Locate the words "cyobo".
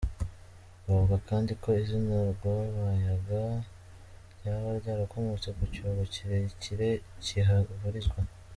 5.73-6.01